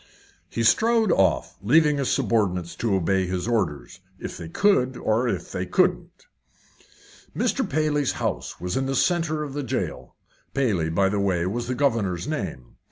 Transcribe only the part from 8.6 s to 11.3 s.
in the centre of the jail. Paley, by the